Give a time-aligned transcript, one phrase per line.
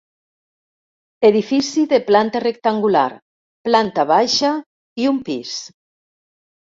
[1.29, 3.05] Edifici de planta rectangular,
[3.69, 4.51] planta baixa
[5.05, 5.53] i un pis.